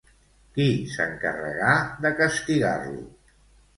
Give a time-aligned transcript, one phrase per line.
[0.55, 1.75] Qui s'encarregà
[2.07, 3.09] de castigar-lo?